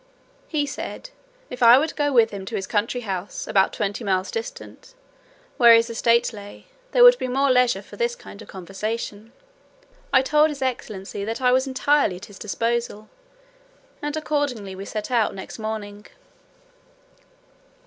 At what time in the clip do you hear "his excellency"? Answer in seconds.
10.49-11.23